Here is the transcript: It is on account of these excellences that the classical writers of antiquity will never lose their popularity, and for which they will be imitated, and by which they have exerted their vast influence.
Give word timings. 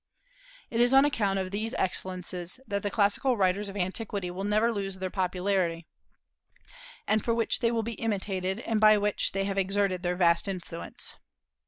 It 0.71 0.81
is 0.81 0.93
on 0.93 1.05
account 1.05 1.37
of 1.37 1.51
these 1.51 1.75
excellences 1.75 2.59
that 2.67 2.81
the 2.81 2.89
classical 2.89 3.37
writers 3.37 3.69
of 3.69 3.77
antiquity 3.77 4.31
will 4.31 4.43
never 4.43 4.71
lose 4.71 4.95
their 4.95 5.11
popularity, 5.11 5.85
and 7.05 7.23
for 7.23 7.35
which 7.35 7.59
they 7.59 7.69
will 7.69 7.83
be 7.83 7.93
imitated, 8.01 8.61
and 8.61 8.81
by 8.81 8.97
which 8.97 9.31
they 9.33 9.43
have 9.45 9.59
exerted 9.59 10.01
their 10.01 10.15
vast 10.15 10.47
influence. 10.47 11.17